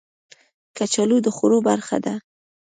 کچالو 0.77 1.17
د 1.25 1.27
خوړو 1.35 1.59
برخه 1.67 1.97
ده 2.05 2.13